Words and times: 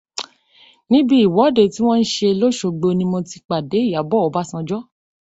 Níbi 0.89 1.15
ìwọ́de 1.25 1.63
tí 1.73 1.79
wọn 1.85 1.99
ń 2.01 2.07
ṣe 2.13 2.27
l‘Óṣogbo 2.39 2.87
ni 2.97 3.05
mo 3.11 3.19
ti 3.29 3.37
pàdé 3.47 3.79
Ìyábọ̀ 3.89 4.23
Ọbásanjọ́ 4.27 4.81